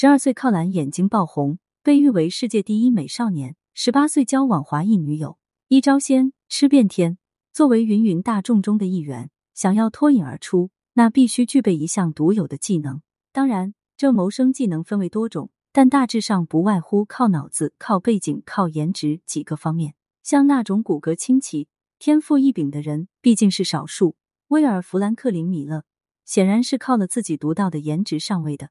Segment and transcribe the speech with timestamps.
[0.00, 3.54] 十二岁靠蓝眼睛爆红，被誉为世界第一美少年。
[3.74, 5.36] 十八岁交往华裔女友，
[5.68, 7.18] 一招鲜吃遍天。
[7.52, 13.02] 作为芸芸大众中的一员，想要脱颖而出，那必须具备一项独有的技能。
[13.30, 19.92] 当然，这谋生技能分为多种，但大致上不外乎靠脑子、靠背景、靠颜值几个方面。
[20.22, 24.16] 像那种骨骼清奇、天赋异禀的人，毕竟是少数。
[24.48, 25.84] 威尔·弗兰克林·米勒
[26.24, 28.70] 显然是靠了自己独到的颜值上位的，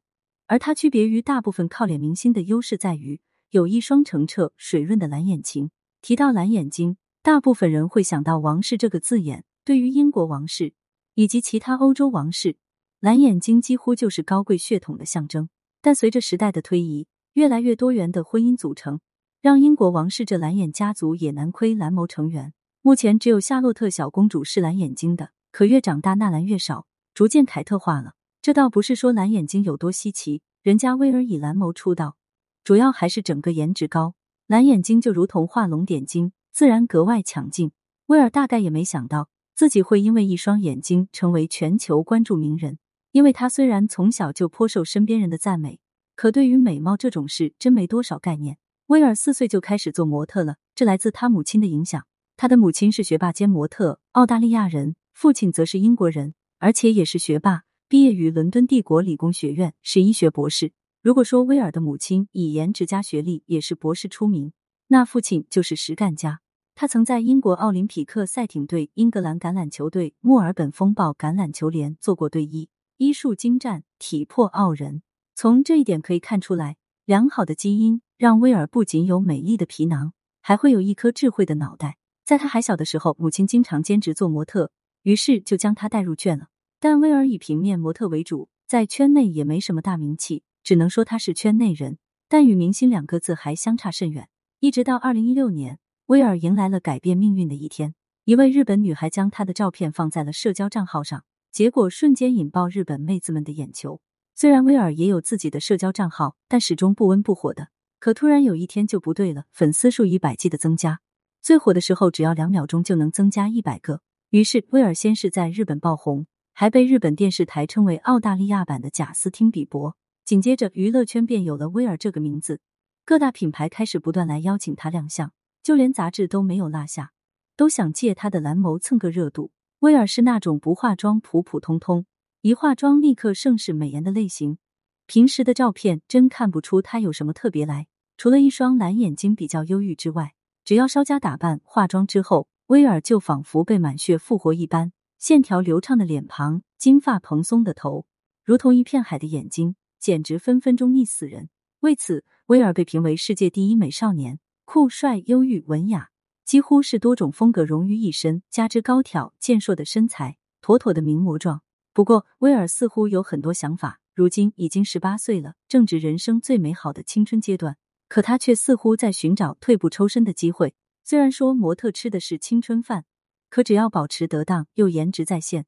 [0.50, 3.22] 而他区别于大部分靠脸明星的优势在于。
[3.52, 5.70] 有一双澄澈水润的蓝眼睛。
[6.02, 9.46] 提到蓝眼睛，大部分人会想到王室这个字眼。
[9.64, 10.74] 对于英国王室
[11.14, 12.58] 以及其他欧洲王室，
[13.00, 15.50] 蓝眼睛几乎就是高贵血统的象征。
[15.82, 19.00] 但随着时代的推移，越来越多元的婚姻组成，
[19.42, 22.54] 让英国王室这蓝眼家族也难亏蓝眸成员。
[22.82, 28.14] 目前只有夏洛特小公主是蓝眼睛的，可越长大那蓝越少，逐渐凯特化了。
[28.42, 32.16] 这倒不是说蓝眼睛有多稀奇，人家威尔以蓝眸出道。
[32.64, 34.16] 主要还是整个颜值高，
[34.48, 37.72] 蓝眼睛就如同画龙点睛，自然格外抢镜。
[38.06, 42.80] 威尔大概也没想到自己会因为一双眼睛成为全球关注名人，
[43.12, 45.80] 因为他虽然从小就颇受身边人的赞美，
[46.16, 48.58] 可对于美貌这种事真没多少概念。
[48.88, 52.06] 威尔四岁就开始做模特了，这来自他母亲的影响。
[52.38, 60.74] 他的母亲是学霸兼模特，澳大利亚人，父亲则是英国人，而且也是学霸，毕业于伦敦帝国理工学院，是医学博士。
[61.02, 64.54] 如果说威尔的母亲以颜值加学历也是博士出名，
[64.90, 66.40] 那父亲就是实干家。
[66.76, 75.02] 他曾在英国奥林匹克赛艇队、英格兰橄榄球队、墨尔本风暴橄榄球联做过队医，医术精湛，体魄傲人。
[75.34, 81.98] 从这一点可以看出来，良好的基因让威尔不仅有美丽的皮囊，还会有一颗智慧的脑袋。
[82.24, 84.70] 在他还小的时候，母亲经常兼职做模特，
[85.02, 86.50] 于是就将他带入圈了。
[86.80, 90.44] 但威尔以平面模特为主，在圈内也没什么大名气。
[90.64, 94.30] 只能说他是圈内人，但与明星两个字还相差甚远。
[94.60, 97.96] 一直到二零一六年，威尔迎来了改变命运的一天。
[98.26, 104.02] 一位日本女孩将她的照片放在了社交账号上，结果瞬间引爆日本妹子们的眼球。
[104.36, 107.70] 虽然威尔也有自己的社交账号，但始终不温不火的。
[108.00, 111.00] 可突然有一天就不对了，粉丝数以百计的增加，
[111.42, 114.02] 最火的时候只要两秒钟就能增加一百个。
[114.30, 116.28] 于是威尔先是在日本爆红，
[116.60, 119.96] 还被日本电视台称为澳大利亚版的贾斯汀比伯。
[120.26, 122.60] 紧接着，娱乐圈便有了威尔这个名字，
[123.06, 125.32] 各大品牌开始不断来邀请他亮相，
[125.64, 127.14] 就连杂志都没有落下，
[127.56, 129.54] 都想借他的蓝眸蹭个热度。
[129.80, 132.06] 威尔是那种不化妆普普通通，
[132.42, 134.58] 一化妆立刻盛世美颜的类型，
[135.06, 137.88] 平时的照片真看不出他有什么特别来，
[138.18, 140.34] 除了一双蓝眼睛比较忧郁之外，
[140.66, 148.06] 只要稍加打扮化妆之后，威尔就仿佛被满血复活一般，线条流畅的脸庞，金发蓬松的头，
[148.44, 149.76] 如同一片海的眼睛。
[150.00, 151.50] 简直分分钟腻死人。
[151.82, 156.10] 为此，威尔被评为世界第一美少年，酷帅、忧郁、文雅，
[156.46, 158.42] 几乎是多种风格融于一身。
[158.50, 161.64] 加之高挑健硕的身材，妥妥的名模状。
[161.92, 164.00] 不过，威尔似乎有很多想法。
[164.16, 167.76] 如今已经十八岁了，正值人生最美好的青春阶段，
[168.08, 170.76] 可他却似乎在寻找退步抽身的机会。
[171.04, 173.04] 虽然说模特吃的是青春饭，
[173.50, 175.66] 可只要保持得当又颜值在线，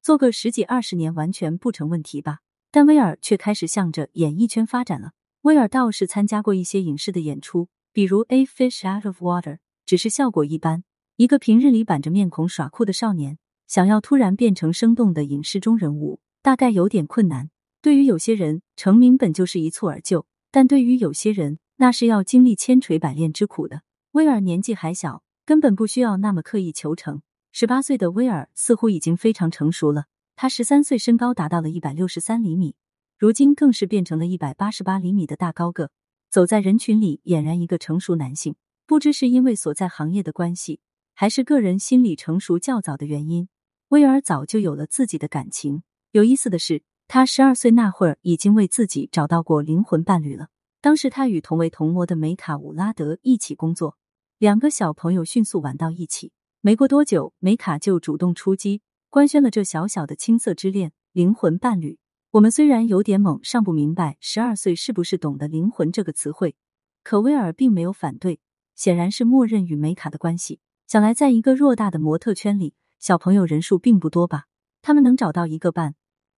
[0.00, 2.38] 做个十几二十年完全不成问题吧。
[2.70, 5.12] 但威尔却开始向着演艺圈发展了。
[5.42, 9.54] 威尔倒是参加过一些影视的演出，比如《A Fish Out of Water》，
[9.84, 10.84] 只是效果一般。
[11.16, 17.50] 一个平日里板着面孔耍酷的少年，想要突然变成生动的影视中人物，大概有点困难。
[17.82, 23.82] 对于有些人，成名本就是一蹴而就；但对于有些人，那是要经历千锤百炼之苦的。
[24.12, 27.22] 威尔年纪还小，根本不需要那么刻意求成。
[27.50, 30.06] 十八岁的威尔似乎已经非常成熟了。
[30.36, 32.74] 他十三岁，身高达到了一百六十三厘米，
[33.18, 35.90] 如今更是变成了一百八十八厘米的大高个，
[36.30, 38.56] 走在人群里俨然一个成熟男性。
[38.86, 40.80] 不知是因为所在行业的关系，
[41.14, 43.48] 还是个人心理成熟较早的原因，
[43.88, 45.82] 威尔早就有了自己的感情。
[46.10, 50.48] 有意思的是，他十二岁那会儿已经为自己找到过灵魂伴侣了。
[50.80, 53.96] 当时他与同为同模的梅卡伍拉德一起工作，
[54.42, 56.32] 两个小朋友迅速玩到一起。
[56.62, 58.82] 没过多久，梅卡就主动出击。
[59.08, 62.00] 官宣了这小小的青涩之恋，灵魂伴侣。
[62.32, 66.56] 我们虽然有点懵，尚不明白十二岁是不是懂得“灵魂”这个词汇，
[67.04, 68.40] 可威尔并没有反对，
[68.74, 70.58] 显然是默认与梅卡的关系。
[70.88, 74.46] 想来，在一个偌大的模特圈里，小朋友人数并不多吧？
[74.82, 75.94] 他们能找到一个伴，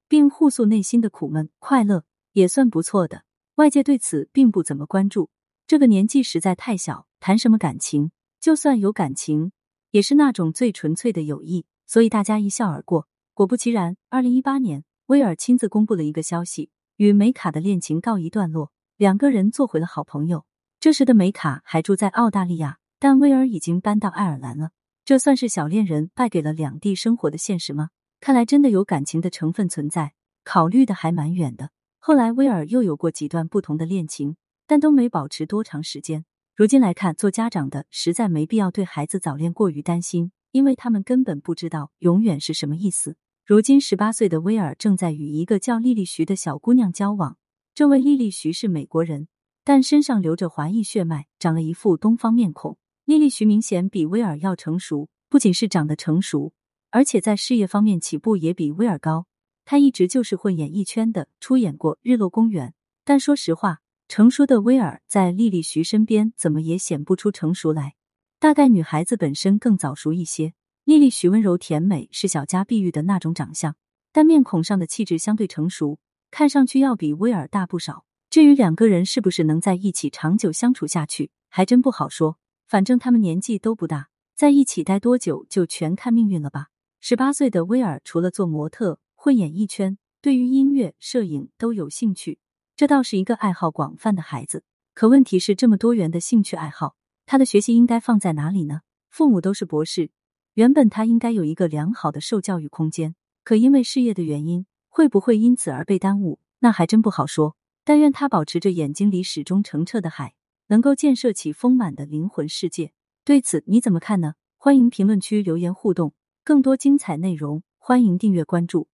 [0.09, 3.25] 并互诉内心的苦闷、快乐，也算不错的。
[3.55, 5.31] 外界对此并不怎么关注，
[5.67, 8.11] 这个年纪实在太小，谈什么感情？
[8.39, 9.53] 就算有感情，
[9.93, 11.65] 也是那种最纯粹的友谊。
[11.87, 13.09] 所以大家一笑而过。
[13.33, 16.69] 果不其然，二零一八年，威尔亲自公布了一个消息：
[16.99, 20.45] 与梅卡的恋情告一段落，两个人做回了好朋友。
[20.79, 24.73] 这时的梅卡还住在澳大利亚，但威尔已经搬到爱尔兰了。
[25.07, 27.89] 这算是小恋人败给了两地生活的现实吗？
[28.21, 30.13] 看来真的有感情的成分存在，
[30.45, 31.71] 考虑的还蛮远的。
[31.99, 34.37] 后来威尔又有过几段不同的恋情，
[34.67, 36.27] 但都没保持多长时间。
[36.57, 43.17] 如今来看，做家长的实在没必要对孩子早恋过于担心，因为他们根本不知道永远是什么意思。
[43.45, 47.39] 如今十八岁的威尔正在与一个叫莉莉徐的小姑娘交往。
[47.75, 49.27] 这位莉莉徐是美国人，
[49.65, 52.79] 但身上流着华裔血脉，长了一副东方面孔。
[53.05, 56.53] 莉莉徐明显比威尔要成熟，不仅是长得成熟，
[56.91, 59.27] 而且在事业方面起步也比威尔高。
[59.65, 62.69] 她一直就是混演艺圈的，出演过《日落公园》。
[63.05, 67.95] 但说实话，成熟的威尔在莉莉徐身边怎么也显不出成熟来。
[68.39, 70.53] 大概女孩子本身更早熟一些。
[70.85, 73.75] 莉莉徐温柔甜美，是小家碧玉的那种长相，
[74.13, 75.99] 但面孔上的气质相对成熟，
[76.31, 78.05] 看上去要比威尔大不少。
[78.29, 82.39] 至于两个人是不是能在一起长久相处下去，还真不好说。
[82.67, 86.67] 反正他们年纪都不大，在一起待多久就全看命运了吧。
[87.01, 92.39] 十八岁的威尔除了做模特、混演艺圈，对于音乐、摄影都有兴趣，
[92.77, 94.65] 这倒是一个爱好广泛的孩子。
[94.95, 98.81] 可问题是，这么多元的兴趣爱好，他的学习应该放在哪里呢？
[99.11, 100.11] 父母都是博士。
[100.55, 107.57] 原本他应该有一个良好的受教育空间，可因为事业的原因，会不会因此而被耽误，那还真不好说。
[107.85, 110.35] 但愿他保持着眼睛里始终澄澈的海，
[110.67, 112.93] 能够建设起丰满的灵魂世界。
[113.25, 114.35] 对此你怎么看呢？
[114.57, 116.15] 欢迎评论区留言互动。
[116.43, 118.89] 更多精彩内容，欢迎订阅关注。